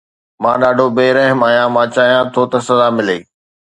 [0.43, 3.19] مان ڏاڍو بي رحم آهيان، مان چاهيان ٿو ته سزا ملي